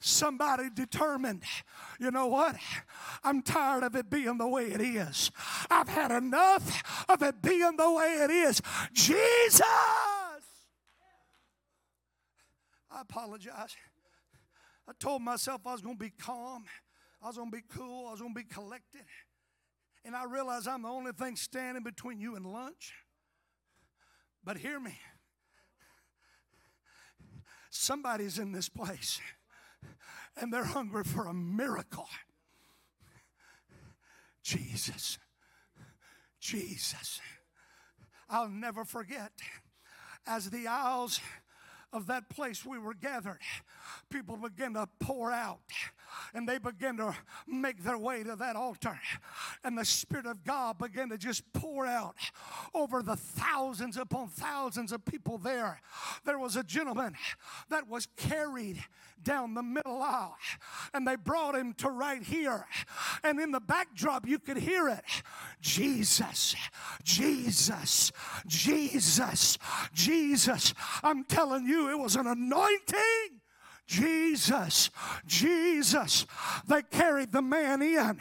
Somebody 0.00 0.70
determined, 0.74 1.42
you 1.98 2.10
know 2.10 2.28
what? 2.28 2.56
I'm 3.24 3.42
tired 3.42 3.82
of 3.82 3.94
it 3.94 4.08
being 4.08 4.38
the 4.38 4.48
way 4.48 4.66
it 4.66 4.80
is. 4.80 5.30
I've 5.70 5.88
had 5.88 6.10
enough 6.10 7.04
of 7.08 7.22
it 7.22 7.42
being 7.42 7.76
the 7.76 7.92
way 7.92 8.14
it 8.22 8.30
is. 8.30 8.62
Jesus! 8.92 9.62
I 12.98 13.02
apologize. 13.02 13.76
I 14.88 14.92
told 14.98 15.22
myself 15.22 15.60
I 15.64 15.72
was 15.72 15.82
going 15.82 15.96
to 15.96 16.04
be 16.04 16.10
calm, 16.10 16.64
I 17.22 17.28
was 17.28 17.36
going 17.36 17.50
to 17.50 17.56
be 17.56 17.62
cool, 17.68 18.08
I 18.08 18.10
was 18.10 18.20
going 18.20 18.34
to 18.34 18.40
be 18.40 18.46
collected. 18.46 19.02
And 20.04 20.16
I 20.16 20.24
realize 20.24 20.66
I'm 20.66 20.82
the 20.82 20.88
only 20.88 21.12
thing 21.12 21.36
standing 21.36 21.84
between 21.84 22.20
you 22.20 22.34
and 22.34 22.44
lunch. 22.44 22.94
But 24.42 24.56
hear 24.56 24.80
me. 24.80 24.98
Somebody's 27.70 28.38
in 28.38 28.52
this 28.52 28.68
place 28.68 29.20
and 30.40 30.52
they're 30.52 30.64
hungry 30.64 31.04
for 31.04 31.26
a 31.26 31.34
miracle. 31.34 32.08
Jesus. 34.42 35.18
Jesus. 36.40 37.20
I'll 38.28 38.48
never 38.48 38.84
forget 38.84 39.32
as 40.26 40.50
the 40.50 40.66
aisles 40.66 41.20
of 41.92 42.06
that 42.06 42.28
place 42.28 42.64
we 42.64 42.78
were 42.78 42.94
gathered, 42.94 43.38
people 44.10 44.36
began 44.36 44.74
to 44.74 44.88
pour 45.00 45.30
out 45.32 45.60
and 46.34 46.48
they 46.48 46.58
began 46.58 46.96
to 46.98 47.14
make 47.46 47.82
their 47.82 47.98
way 47.98 48.22
to 48.22 48.36
that 48.36 48.56
altar. 48.56 48.98
And 49.64 49.76
the 49.76 49.84
Spirit 49.84 50.26
of 50.26 50.44
God 50.44 50.78
began 50.78 51.08
to 51.10 51.18
just 51.18 51.42
pour 51.52 51.86
out 51.86 52.16
over 52.74 53.02
the 53.02 53.16
thousands 53.16 53.96
upon 53.96 54.28
thousands 54.28 54.92
of 54.92 55.04
people 55.04 55.38
there. 55.38 55.80
There 56.24 56.38
was 56.38 56.56
a 56.56 56.62
gentleman 56.62 57.14
that 57.68 57.88
was 57.88 58.06
carried 58.16 58.84
down 59.22 59.54
the 59.54 59.62
middle 59.62 60.00
aisle 60.00 60.36
and 60.94 61.06
they 61.06 61.16
brought 61.16 61.54
him 61.54 61.74
to 61.74 61.90
right 61.90 62.22
here. 62.22 62.66
And 63.24 63.40
in 63.40 63.50
the 63.50 63.60
backdrop, 63.60 64.26
you 64.26 64.38
could 64.38 64.58
hear 64.58 64.88
it 64.88 65.04
Jesus, 65.60 66.54
Jesus, 67.02 68.12
Jesus, 68.46 69.58
Jesus. 69.92 70.74
I'm 71.02 71.24
telling 71.24 71.66
you, 71.66 71.90
it 71.90 71.98
was 71.98 72.16
an 72.16 72.26
anointing. 72.26 73.37
Jesus, 73.88 74.90
Jesus. 75.26 76.26
They 76.68 76.82
carried 76.82 77.32
the 77.32 77.42
man 77.42 77.80
in. 77.80 78.18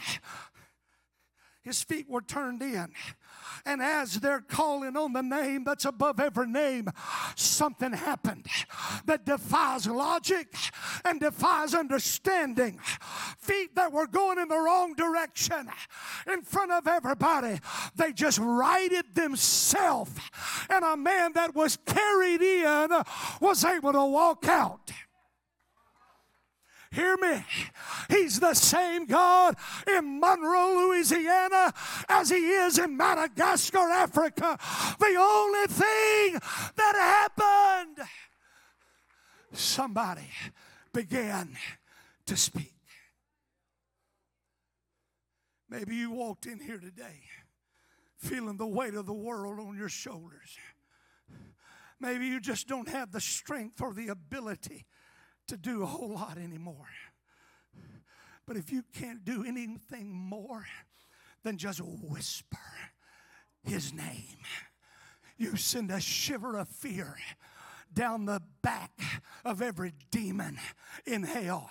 His 1.62 1.84
feet 1.84 2.10
were 2.10 2.22
turned 2.22 2.64
in. 2.64 2.94
And 3.66 3.82
as 3.82 4.22
they're 4.22 4.40
calling 4.40 4.96
on 4.96 5.12
the 5.12 5.22
name 5.22 5.66
that's 5.66 5.84
above 5.84 6.22
every 6.22 6.48
name, 6.48 6.88
something 7.36 7.92
happened 7.92 8.46
that 9.06 9.26
defies 9.26 9.86
logic 9.86 10.56
and 11.04 11.20
defies 11.20 11.74
understanding. 11.74 12.80
Feet 13.40 13.76
that 13.76 13.92
were 13.92 14.08
going 14.08 14.40
in 14.40 14.48
the 14.48 14.58
wrong 14.58 14.94
direction 14.94 15.68
in 16.32 16.44
front 16.44 16.72
of 16.72 16.88
everybody, 16.88 17.60
they 17.98 18.14
just 18.14 18.40
righted 18.40 19.14
themselves. 19.14 20.12
And 20.70 20.86
a 20.86 20.96
man 20.96 21.34
that 21.34 21.54
was 21.54 21.78
carried 21.86 22.42
in 22.42 22.90
was 23.42 23.66
able 23.66 23.92
to 23.92 24.06
walk 24.06 24.48
out. 24.48 24.92
Hear 26.92 27.18
me. 27.18 27.44
He's 28.10 28.40
the 28.40 28.54
same 28.54 29.06
God 29.06 29.56
in 29.88 30.20
Monroe, 30.20 30.88
Louisiana, 30.88 31.74
as 32.08 32.30
He 32.30 32.50
is 32.50 32.80
in 32.80 32.96
Madagascar, 32.96 33.80
Africa. 33.80 34.58
The 35.00 35.16
only 35.20 35.68
thing 35.68 36.40
that 36.76 37.30
happened, 37.38 38.08
somebody 39.52 40.30
began 40.94 41.58
to 42.26 42.38
speak. 42.38 42.74
Maybe 45.70 45.96
you 45.96 46.12
walked 46.12 46.46
in 46.46 46.60
here 46.60 46.80
today 46.80 47.24
feeling 48.18 48.58
the 48.58 48.68
weight 48.68 48.96
of 48.96 49.06
the 49.06 49.14
world 49.14 49.60
on 49.60 49.78
your 49.78 49.90
shoulders. 49.90 50.58
Maybe 52.00 52.28
you 52.28 52.40
just 52.40 52.68
don't 52.68 52.90
have 52.90 53.12
the 53.12 53.22
strength 53.22 53.82
or 53.82 53.94
the 53.94 54.08
ability 54.08 54.86
to 55.48 55.58
do 55.58 55.84
a 55.84 55.86
whole 55.86 56.14
lot 56.14 56.38
anymore. 56.38 56.90
But 58.46 58.58
if 58.58 58.72
you 58.72 58.84
can't 58.94 59.26
do 59.26 59.44
anything 59.46 60.10
more 60.14 60.66
than 61.44 61.58
just 61.58 61.82
whisper 61.82 62.58
his 63.64 63.94
name, 63.94 64.38
you 65.38 65.56
send 65.56 65.92
a 65.92 66.00
shiver 66.00 66.58
of 66.58 66.68
fear 66.68 67.16
down 67.94 68.26
the 68.26 68.42
back 68.62 68.92
of 69.44 69.62
every 69.62 69.94
demon 70.12 70.58
in 71.06 71.24
hell. 71.24 71.70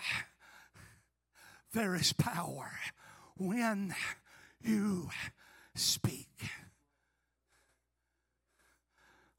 There 1.72 1.94
is 1.94 2.12
power 2.12 2.70
when 3.36 3.94
you 4.62 5.10
speak. 5.74 6.28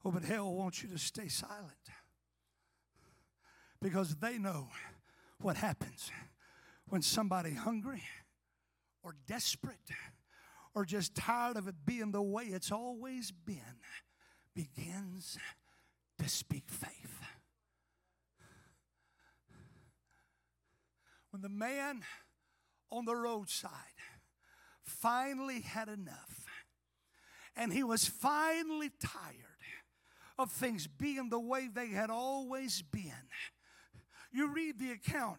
Oh, 0.04 0.10
but 0.10 0.24
hell 0.24 0.52
wants 0.54 0.82
you 0.82 0.88
to 0.90 0.98
stay 0.98 1.28
silent 1.28 1.77
because 3.80 4.16
they 4.16 4.38
know 4.38 4.68
what 5.40 5.56
happens 5.56 6.10
when 6.88 7.02
somebody 7.02 7.54
hungry 7.54 8.02
or 9.02 9.14
desperate 9.26 9.90
or 10.74 10.84
just 10.84 11.14
tired 11.14 11.56
of 11.56 11.68
it 11.68 11.74
being 11.84 12.12
the 12.12 12.22
way 12.22 12.44
it's 12.44 12.72
always 12.72 13.30
been 13.30 13.80
begins 14.54 15.38
to 16.18 16.28
speak 16.28 16.64
faith. 16.66 17.22
When 21.30 21.42
the 21.42 21.48
man 21.48 22.02
on 22.90 23.04
the 23.04 23.14
roadside 23.14 23.70
finally 24.82 25.60
had 25.60 25.88
enough 25.88 26.44
and 27.54 27.72
he 27.72 27.84
was 27.84 28.06
finally 28.06 28.90
tired 28.98 29.34
of 30.38 30.50
things 30.50 30.86
being 30.86 31.28
the 31.28 31.38
way 31.38 31.68
they 31.72 31.88
had 31.88 32.10
always 32.10 32.82
been 32.82 33.12
you 34.32 34.52
read 34.52 34.78
the 34.78 34.92
account, 34.92 35.38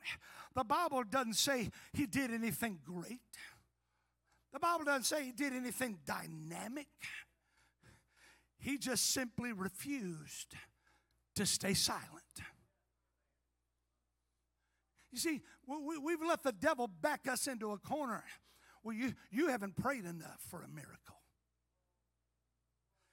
the 0.56 0.64
Bible 0.64 1.04
doesn't 1.04 1.36
say 1.36 1.70
he 1.94 2.06
did 2.06 2.32
anything 2.32 2.80
great. 2.84 3.22
The 4.52 4.60
Bible 4.60 4.86
doesn't 4.86 5.04
say 5.04 5.26
he 5.26 5.32
did 5.32 5.54
anything 5.54 6.00
dynamic. 6.06 6.88
He 8.58 8.78
just 8.78 9.12
simply 9.12 9.54
refused 9.54 10.56
to 11.36 11.46
stay 11.46 11.74
silent. 11.74 12.08
You 15.12 15.20
see, 15.20 15.42
we, 15.66 16.12
have 16.14 16.22
let 16.28 16.44
the 16.44 16.52
devil 16.52 16.88
back 16.88 17.28
us 17.28 17.48
into 17.48 17.72
a 17.72 17.78
corner. 17.78 18.24
Well, 18.84 18.96
you, 18.96 19.14
you 19.32 19.48
haven't 19.48 19.76
prayed 19.76 20.06
enough 20.06 20.40
for 20.50 20.62
a 20.62 20.68
miracle. 20.68 21.16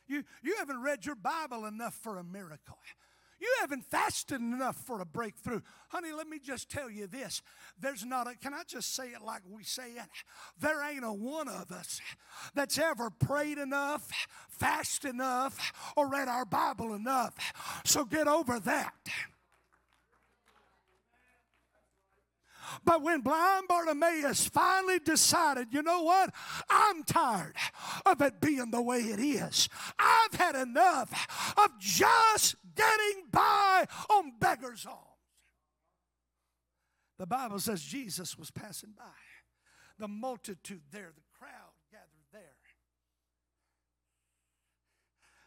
You, 0.06 0.24
you 0.42 0.56
haven't 0.58 0.82
read 0.82 1.04
your 1.04 1.16
Bible 1.16 1.64
enough 1.64 1.94
for 1.94 2.18
a 2.18 2.24
miracle. 2.24 2.78
You 3.38 3.48
haven't 3.60 3.84
fasted 3.84 4.40
enough 4.40 4.76
for 4.76 5.00
a 5.00 5.04
breakthrough. 5.04 5.60
Honey, 5.88 6.12
let 6.12 6.28
me 6.28 6.38
just 6.38 6.70
tell 6.70 6.90
you 6.90 7.06
this. 7.06 7.42
There's 7.78 8.04
not 8.04 8.26
a, 8.26 8.34
can 8.34 8.54
I 8.54 8.62
just 8.66 8.94
say 8.94 9.08
it 9.08 9.22
like 9.22 9.42
we 9.48 9.62
say 9.62 9.90
it? 9.90 10.08
There 10.60 10.82
ain't 10.82 11.04
a 11.04 11.12
one 11.12 11.48
of 11.48 11.70
us 11.70 12.00
that's 12.54 12.78
ever 12.78 13.10
prayed 13.10 13.58
enough, 13.58 14.08
fasted 14.48 15.10
enough, 15.10 15.92
or 15.96 16.08
read 16.08 16.28
our 16.28 16.46
Bible 16.46 16.94
enough. 16.94 17.34
So 17.84 18.04
get 18.04 18.26
over 18.26 18.58
that. 18.60 18.94
But 22.84 23.02
when 23.02 23.20
blind 23.20 23.68
Bartimaeus 23.68 24.48
finally 24.48 24.98
decided, 24.98 25.68
you 25.70 25.82
know 25.82 26.02
what? 26.02 26.32
I'm 26.68 27.04
tired 27.04 27.54
of 28.04 28.20
it 28.20 28.40
being 28.40 28.70
the 28.70 28.82
way 28.82 29.00
it 29.00 29.20
is. 29.20 29.68
I've 29.98 30.34
had 30.34 30.56
enough 30.56 31.54
of 31.56 31.78
just 31.78 32.56
getting 32.76 33.24
by 33.30 33.86
on 34.10 34.32
beggars' 34.38 34.86
alms. 34.86 35.00
The 37.18 37.26
Bible 37.26 37.58
says 37.58 37.82
Jesus 37.82 38.38
was 38.38 38.50
passing 38.50 38.90
by. 38.96 39.04
The 39.98 40.08
multitude 40.08 40.82
there, 40.92 41.12
the 41.14 41.22
crowd 41.38 41.72
gathered 41.90 42.26
there. 42.32 42.56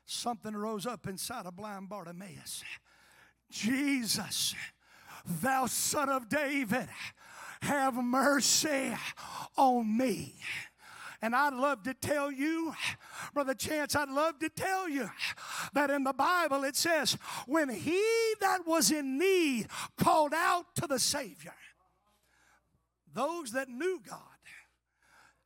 something 0.09 0.55
rose 0.55 0.85
up 0.85 1.07
inside 1.07 1.45
of 1.45 1.55
blind 1.55 1.89
Bartimaeus. 1.89 2.63
Jesus, 3.51 4.55
thou 5.41 5.67
son 5.67 6.09
of 6.09 6.29
David, 6.29 6.87
have 7.61 7.95
mercy 7.95 8.93
on 9.55 9.97
me. 9.97 10.35
And 11.21 11.35
I'd 11.35 11.53
love 11.53 11.83
to 11.83 11.93
tell 11.93 12.31
you, 12.31 12.73
Brother 13.33 13.53
Chance, 13.53 13.95
I'd 13.95 14.09
love 14.09 14.39
to 14.39 14.49
tell 14.49 14.87
you 14.87 15.09
that 15.73 15.89
in 15.89 16.03
the 16.03 16.13
Bible 16.13 16.63
it 16.63 16.77
says, 16.77 17.17
when 17.45 17.69
he 17.69 18.01
that 18.39 18.65
was 18.65 18.89
in 18.89 19.17
need 19.17 19.67
called 19.97 20.33
out 20.33 20.75
to 20.75 20.87
the 20.87 20.99
Savior, 20.99 21.53
those 23.13 23.51
that 23.51 23.67
knew 23.67 23.99
God, 24.07 24.19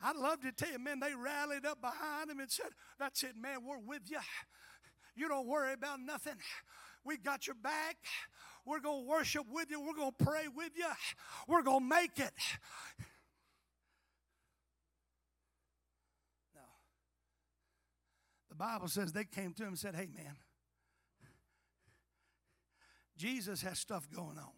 I'd 0.03 0.17
love 0.17 0.41
to 0.41 0.51
tell 0.51 0.71
you, 0.71 0.79
man, 0.79 0.99
they 0.99 1.15
rallied 1.15 1.65
up 1.65 1.81
behind 1.81 2.29
him 2.29 2.39
and 2.39 2.51
said, 2.51 2.67
That's 2.99 3.23
it, 3.23 3.36
man, 3.36 3.59
we're 3.65 3.79
with 3.79 4.01
you. 4.09 4.19
You 5.15 5.27
don't 5.27 5.47
worry 5.47 5.73
about 5.73 5.99
nothing. 6.01 6.36
We 7.05 7.17
got 7.17 7.47
your 7.47 7.55
back. 7.55 7.97
We're 8.65 8.79
going 8.79 9.03
to 9.03 9.09
worship 9.09 9.43
with 9.51 9.69
you. 9.69 9.81
We're 9.81 9.95
going 9.95 10.13
to 10.17 10.25
pray 10.25 10.47
with 10.53 10.71
you. 10.75 10.88
We're 11.47 11.63
going 11.63 11.81
to 11.81 11.86
make 11.86 12.17
it. 12.17 12.31
The 18.54 18.58
Bible 18.58 18.88
says 18.88 19.12
they 19.12 19.24
came 19.24 19.52
to 19.54 19.63
him 19.63 19.70
and 19.70 19.80
said, 19.80 19.96
Hey, 19.96 20.08
man, 20.16 20.36
Jesus 23.18 23.63
has 23.63 23.80
stuff 23.80 24.08
going 24.16 24.38
on. 24.38 24.52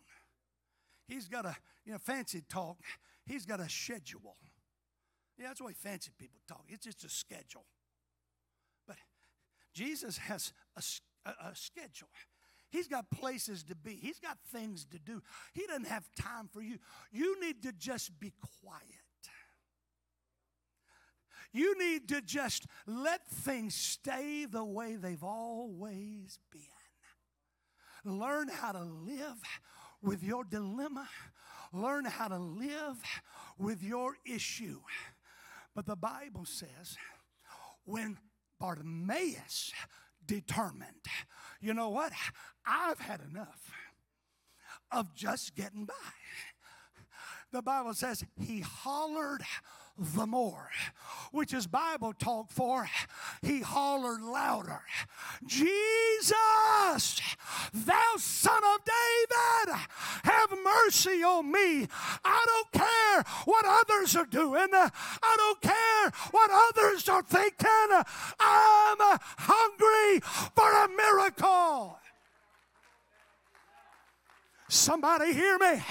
He's 1.07 1.29
got 1.29 1.45
a, 1.45 1.55
you 1.85 1.93
know, 1.93 1.97
fancy 1.97 2.43
talk, 2.49 2.77
he's 3.25 3.45
got 3.45 3.61
a 3.61 3.69
schedule. 3.69 4.35
Yeah, 5.37 5.47
that's 5.47 5.59
the 5.59 5.67
way 5.67 5.71
fancy 5.71 6.11
people 6.19 6.41
talk. 6.45 6.65
It's 6.67 6.83
just 6.83 7.05
a 7.05 7.09
schedule. 7.09 7.63
But 8.85 8.97
Jesus 9.73 10.17
has 10.17 10.51
a, 10.75 11.29
a, 11.29 11.51
a 11.51 11.55
schedule. 11.55 12.09
He's 12.69 12.89
got 12.89 13.09
places 13.09 13.63
to 13.63 13.75
be. 13.75 13.97
He's 14.01 14.19
got 14.19 14.37
things 14.51 14.85
to 14.91 14.99
do. 14.99 15.21
He 15.53 15.65
doesn't 15.67 15.87
have 15.87 16.03
time 16.19 16.49
for 16.51 16.61
you. 16.61 16.79
You 17.13 17.39
need 17.39 17.63
to 17.63 17.71
just 17.71 18.19
be 18.19 18.33
quiet. 18.61 19.04
You 21.51 21.77
need 21.77 22.07
to 22.09 22.21
just 22.21 22.65
let 22.85 23.27
things 23.27 23.75
stay 23.75 24.45
the 24.45 24.63
way 24.63 24.95
they've 24.95 25.23
always 25.23 26.39
been. 26.51 26.61
Learn 28.03 28.49
how 28.49 28.71
to 28.71 28.83
live 28.83 29.41
with 30.01 30.23
your 30.23 30.43
dilemma. 30.43 31.07
Learn 31.73 32.05
how 32.05 32.27
to 32.27 32.37
live 32.37 33.01
with 33.57 33.81
your 33.81 34.15
issue. 34.25 34.79
But 35.73 35.85
the 35.85 35.95
Bible 35.95 36.45
says 36.45 36.97
when 37.83 38.17
Bartimaeus 38.59 39.73
determined, 40.25 41.05
you 41.59 41.73
know 41.73 41.89
what? 41.89 42.11
I've 42.65 42.99
had 42.99 43.21
enough 43.21 43.71
of 44.91 45.15
just 45.15 45.55
getting 45.55 45.85
by. 45.85 45.93
The 47.51 47.61
Bible 47.61 47.93
says 47.93 48.23
he 48.39 48.59
hollered 48.61 49.43
the 49.97 50.25
more, 50.25 50.69
which 51.31 51.53
is 51.53 51.67
Bible 51.67 52.13
talk 52.13 52.51
for 52.51 52.87
he 53.41 53.61
hollered 53.61 54.21
louder, 54.21 54.81
Jesus, 55.45 57.21
thou 57.73 58.15
son 58.17 58.61
of 58.63 58.79
David, 58.85 59.75
have 60.23 60.51
mercy 60.63 61.23
on 61.23 61.51
me. 61.51 61.87
I 62.23 62.45
don't 62.45 62.71
care 62.71 63.23
what 63.45 63.65
others 63.65 64.15
are 64.15 64.25
doing, 64.25 64.67
I 64.73 65.35
don't 65.37 65.61
care 65.61 66.11
what 66.31 66.51
others 66.51 67.07
are 67.09 67.23
thinking. 67.23 68.03
I'm 68.39 68.97
hungry 69.37 70.21
for 70.55 70.71
a 70.71 70.87
miracle. 70.89 71.99
Somebody 74.75 75.33
hear 75.33 75.57
me. 75.57 75.81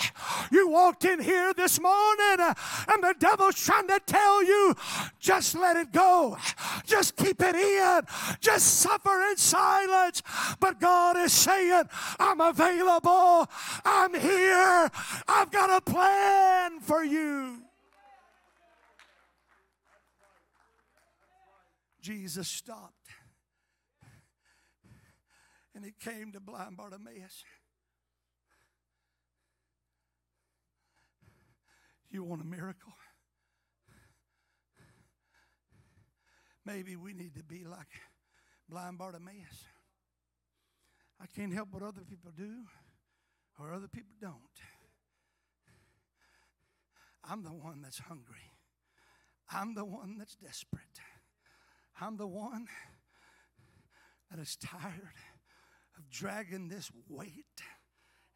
You 0.52 0.68
walked 0.68 1.04
in 1.04 1.20
here 1.20 1.52
this 1.54 1.80
morning 1.80 2.36
uh, 2.38 2.54
and 2.88 3.02
the 3.02 3.14
devil's 3.18 3.56
trying 3.56 3.88
to 3.88 4.00
tell 4.06 4.44
you 4.44 4.74
just 5.18 5.54
let 5.54 5.76
it 5.76 5.92
go. 5.92 6.36
Just 6.84 7.16
keep 7.16 7.40
it 7.40 7.54
in. 7.54 8.02
Just 8.40 8.80
suffer 8.80 9.22
in 9.30 9.36
silence. 9.36 10.22
But 10.60 10.80
God 10.80 11.16
is 11.16 11.32
saying, 11.32 11.84
I'm 12.18 12.40
available. 12.40 13.48
I'm 13.84 14.14
here. 14.14 14.90
I've 15.28 15.50
got 15.50 15.70
a 15.70 15.80
plan 15.80 16.80
for 16.80 17.02
you. 17.02 17.62
Jesus 22.00 22.48
stopped 22.48 23.08
and 25.74 25.84
he 25.84 25.92
came 25.98 26.32
to 26.32 26.40
blind 26.40 26.76
Bartimaeus. 26.76 27.44
You 32.10 32.22
want 32.24 32.42
a 32.42 32.44
miracle? 32.44 32.92
Maybe 36.64 36.96
we 36.96 37.12
need 37.12 37.34
to 37.34 37.42
be 37.42 37.64
like 37.64 37.88
blind 38.68 38.98
Bartimaeus. 38.98 39.64
I 41.20 41.26
can't 41.26 41.52
help 41.52 41.68
what 41.72 41.82
other 41.82 42.02
people 42.08 42.32
do 42.36 42.64
or 43.58 43.72
other 43.72 43.88
people 43.88 44.14
don't. 44.20 44.38
I'm 47.28 47.42
the 47.42 47.50
one 47.50 47.80
that's 47.82 47.98
hungry. 47.98 48.52
I'm 49.50 49.74
the 49.74 49.84
one 49.84 50.16
that's 50.18 50.36
desperate. 50.36 51.00
I'm 52.00 52.16
the 52.16 52.26
one 52.26 52.66
that 54.30 54.40
is 54.40 54.56
tired 54.56 55.18
of 55.96 56.10
dragging 56.10 56.68
this 56.68 56.90
weight 57.08 57.62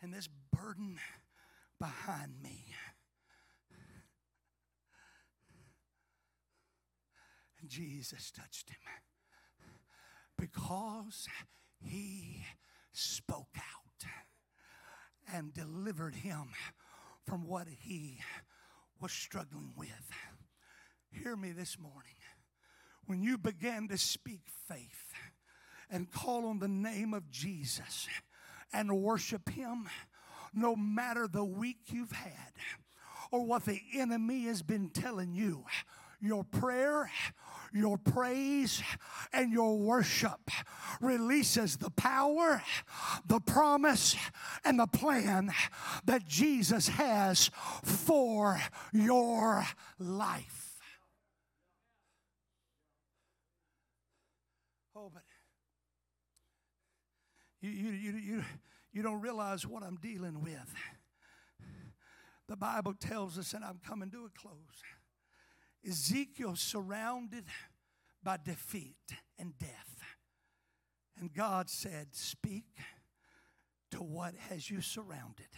and 0.00 0.12
this 0.12 0.28
burden 0.52 0.98
behind 1.80 2.40
me. 2.42 2.66
Jesus 7.66 8.30
touched 8.30 8.70
him 8.70 8.76
because 10.36 11.28
he 11.80 12.44
spoke 12.92 13.56
out 13.56 14.08
and 15.32 15.52
delivered 15.52 16.14
him 16.14 16.50
from 17.26 17.46
what 17.46 17.66
he 17.68 18.18
was 19.00 19.12
struggling 19.12 19.72
with. 19.76 20.10
Hear 21.10 21.36
me 21.36 21.52
this 21.52 21.78
morning. 21.78 22.16
When 23.06 23.22
you 23.22 23.38
began 23.38 23.88
to 23.88 23.98
speak 23.98 24.42
faith 24.68 25.12
and 25.90 26.10
call 26.10 26.46
on 26.46 26.58
the 26.58 26.68
name 26.68 27.14
of 27.14 27.30
Jesus 27.30 28.06
and 28.72 29.02
worship 29.02 29.48
him, 29.48 29.88
no 30.54 30.76
matter 30.76 31.26
the 31.26 31.44
week 31.44 31.78
you've 31.86 32.12
had 32.12 32.52
or 33.30 33.44
what 33.44 33.64
the 33.64 33.80
enemy 33.94 34.44
has 34.44 34.62
been 34.62 34.90
telling 34.90 35.34
you, 35.34 35.64
your 36.20 36.44
prayer, 36.44 37.10
your 37.72 37.98
praise, 37.98 38.82
and 39.32 39.52
your 39.52 39.78
worship 39.78 40.50
releases 41.00 41.76
the 41.76 41.90
power, 41.90 42.62
the 43.26 43.40
promise, 43.40 44.16
and 44.64 44.78
the 44.78 44.86
plan 44.86 45.52
that 46.04 46.26
Jesus 46.26 46.88
has 46.88 47.50
for 47.82 48.60
your 48.92 49.64
life. 49.98 50.80
Oh, 54.96 55.10
but 55.12 55.22
you, 57.60 57.70
you, 57.70 57.90
you, 57.90 58.12
you, 58.12 58.44
you 58.92 59.02
don't 59.02 59.20
realize 59.20 59.66
what 59.66 59.82
I'm 59.84 59.96
dealing 59.96 60.42
with. 60.42 60.74
The 62.48 62.56
Bible 62.56 62.94
tells 62.98 63.38
us, 63.38 63.52
and 63.52 63.64
I'm 63.64 63.78
coming 63.86 64.10
to 64.10 64.24
a 64.24 64.30
close 64.40 64.82
Ezekiel 65.86 66.56
surrounded 66.56 67.44
by 68.22 68.38
defeat 68.42 68.96
and 69.38 69.58
death. 69.58 70.02
And 71.18 71.32
God 71.32 71.68
said, 71.68 72.08
Speak 72.12 72.66
to 73.90 73.98
what 73.98 74.34
has 74.48 74.70
you 74.70 74.80
surrounded. 74.80 75.48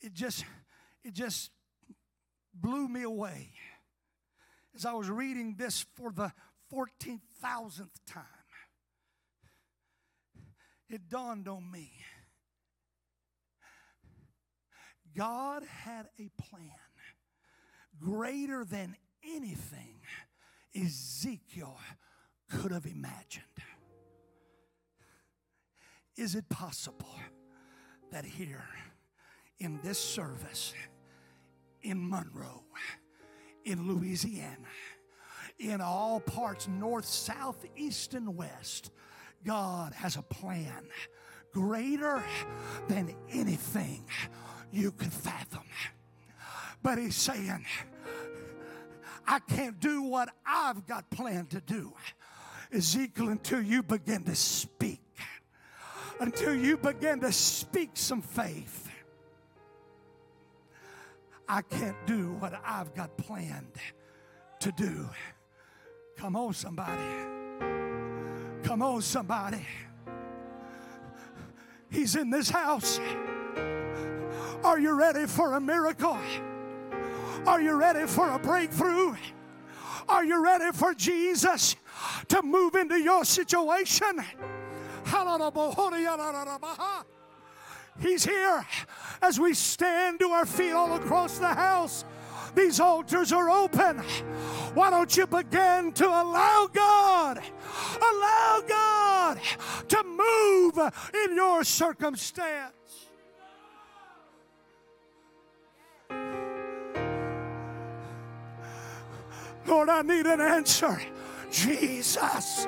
It 0.00 0.14
just, 0.14 0.44
it 1.04 1.12
just 1.12 1.50
blew 2.54 2.88
me 2.88 3.02
away 3.02 3.50
as 4.74 4.84
I 4.84 4.92
was 4.92 5.10
reading 5.10 5.56
this 5.58 5.84
for 5.94 6.10
the 6.10 6.32
14,000th 6.72 7.88
time. 8.06 8.24
It 10.88 11.08
dawned 11.08 11.48
on 11.48 11.70
me. 11.70 11.92
God 15.14 15.64
had 15.64 16.08
a 16.18 16.30
plan 16.40 16.70
greater 18.00 18.64
than 18.64 18.96
anything 19.24 19.96
Ezekiel 20.74 21.78
could 22.48 22.72
have 22.72 22.86
imagined. 22.86 23.44
Is 26.16 26.34
it 26.34 26.48
possible 26.48 27.14
that 28.12 28.24
here 28.24 28.64
in 29.58 29.78
this 29.82 29.98
service 29.98 30.74
in 31.82 32.08
Monroe, 32.08 32.64
in 33.64 33.88
Louisiana, 33.88 34.68
in 35.58 35.80
all 35.80 36.20
parts, 36.20 36.68
north, 36.68 37.04
south, 37.04 37.64
east, 37.76 38.14
and 38.14 38.36
west. 38.36 38.90
God 39.44 39.92
has 39.94 40.16
a 40.16 40.22
plan 40.22 40.86
greater 41.52 42.22
than 42.88 43.14
anything 43.30 44.04
you 44.70 44.92
could 44.92 45.12
fathom. 45.12 45.64
But 46.82 46.98
He's 46.98 47.16
saying, 47.16 47.64
I 49.26 49.38
can't 49.38 49.78
do 49.80 50.02
what 50.02 50.28
I've 50.46 50.86
got 50.86 51.08
planned 51.10 51.50
to 51.50 51.60
do. 51.60 51.92
Ezekiel, 52.72 53.28
until 53.28 53.62
you 53.62 53.82
begin 53.82 54.24
to 54.24 54.34
speak, 54.34 55.00
until 56.20 56.54
you 56.54 56.76
begin 56.76 57.20
to 57.20 57.32
speak 57.32 57.90
some 57.94 58.22
faith, 58.22 58.88
I 61.48 61.62
can't 61.62 61.96
do 62.06 62.32
what 62.34 62.60
I've 62.64 62.94
got 62.94 63.16
planned 63.16 63.74
to 64.60 64.72
do. 64.72 65.08
Come 66.16 66.36
on, 66.36 66.54
somebody. 66.54 67.02
Come 68.62 68.82
on, 68.82 69.02
somebody. 69.02 69.66
He's 71.90 72.14
in 72.14 72.30
this 72.30 72.50
house. 72.50 73.00
Are 74.62 74.78
you 74.78 74.92
ready 74.92 75.26
for 75.26 75.54
a 75.54 75.60
miracle? 75.60 76.18
Are 77.46 77.60
you 77.60 77.74
ready 77.74 78.06
for 78.06 78.30
a 78.30 78.38
breakthrough? 78.38 79.16
Are 80.08 80.24
you 80.24 80.42
ready 80.42 80.72
for 80.72 80.94
Jesus 80.94 81.76
to 82.28 82.42
move 82.42 82.74
into 82.74 82.96
your 82.96 83.24
situation? 83.24 84.22
He's 88.00 88.24
here 88.24 88.66
as 89.22 89.40
we 89.40 89.54
stand 89.54 90.20
to 90.20 90.28
our 90.28 90.46
feet 90.46 90.72
all 90.72 90.94
across 90.94 91.38
the 91.38 91.48
house. 91.48 92.04
These 92.54 92.80
altars 92.80 93.32
are 93.32 93.48
open. 93.48 93.98
Why 94.74 94.90
don't 94.90 95.16
you 95.16 95.26
begin 95.26 95.92
to 95.92 96.06
allow 96.06 96.68
God, 96.72 97.40
allow 98.00 98.62
God 98.68 99.38
to 99.88 100.02
move 100.02 100.78
in 101.24 101.36
your 101.36 101.62
circumstance? 101.64 102.74
Lord, 109.70 109.88
I 109.88 110.02
need 110.02 110.26
an 110.26 110.40
answer. 110.40 111.00
Jesus. 111.48 112.66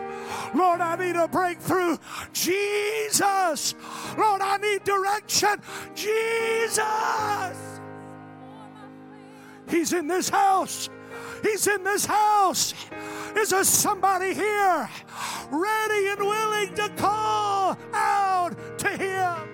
Lord, 0.55 0.81
I 0.81 0.95
need 0.97 1.17
a 1.17 1.27
breakthrough. 1.27 1.97
Jesus. 2.33 3.75
Lord, 4.17 4.41
I 4.41 4.57
need 4.59 4.85
direction. 4.85 5.61
Jesus. 5.97 6.81
He's 9.69 9.93
in 9.93 10.07
this 10.07 10.29
house. 10.29 10.89
He's 11.43 11.67
in 11.67 11.83
this 11.83 12.07
house. 12.07 12.73
Is 13.37 13.51
there 13.51 13.65
somebody 13.65 14.33
here 14.33 14.89
ready 15.51 16.09
and 16.09 16.21
willing 16.21 16.75
to 16.75 16.89
call 16.97 17.77
out 17.93 18.79
to 18.79 18.89
Him? 18.89 19.52